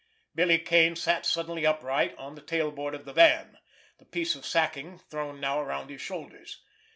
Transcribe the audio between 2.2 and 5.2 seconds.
the tail board of the van, the piece of sacking